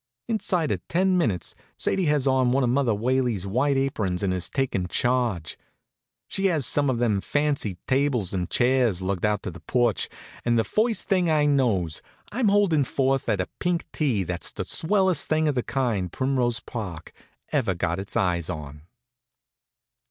Inside 0.27 0.71
of 0.71 0.81
ten 0.87 1.15
minutes 1.15 1.53
Sadie 1.77 2.05
has 2.05 2.25
on 2.25 2.51
one 2.51 2.63
of 2.63 2.71
Mother 2.71 2.95
Whaley's 2.95 3.45
white 3.45 3.77
aprons 3.77 4.23
and 4.23 4.33
is 4.33 4.49
takin' 4.49 4.87
charge. 4.87 5.59
She 6.27 6.47
has 6.47 6.65
some 6.65 6.89
of 6.89 6.97
them 6.97 7.21
fancy 7.21 7.77
tables 7.85 8.33
and 8.33 8.49
chairs 8.49 9.03
lugged 9.03 9.25
out 9.27 9.45
on 9.45 9.53
the 9.53 9.59
porch, 9.59 10.09
and 10.43 10.57
the 10.57 10.63
first 10.63 11.07
thing 11.07 11.29
I 11.29 11.45
knows 11.45 12.01
I'm 12.31 12.47
holdin' 12.47 12.83
forth 12.85 13.29
at 13.29 13.39
a 13.41 13.47
pink 13.59 13.85
tea 13.93 14.23
that's 14.23 14.51
the 14.51 14.63
swellest 14.63 15.29
thing 15.29 15.47
of 15.47 15.53
the 15.53 15.61
kind 15.61 16.11
Primrose 16.11 16.61
Park 16.61 17.13
ever 17.51 17.75
got 17.75 17.99
its 17.99 18.17
eyes 18.17 18.49
on. 18.49 18.81